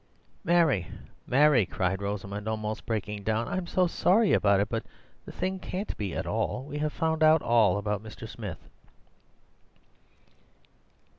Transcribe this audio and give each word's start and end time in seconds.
"Mary, 0.43 0.87
Mary," 1.27 1.63
cried 1.63 2.01
Rosamund, 2.01 2.47
almost 2.47 2.87
breaking 2.87 3.21
down, 3.21 3.47
"I'm 3.47 3.67
so 3.67 3.85
sorry 3.85 4.33
about 4.33 4.59
it, 4.59 4.67
but 4.67 4.83
the 5.25 5.31
thing 5.31 5.59
can't 5.59 5.95
be 5.95 6.15
at 6.15 6.25
all. 6.25 6.63
We—we 6.63 6.79
have 6.79 6.91
found 6.91 7.21
out 7.21 7.43
all 7.43 7.77
about 7.77 8.01
Mr. 8.03 8.27
Smith." 8.27 8.67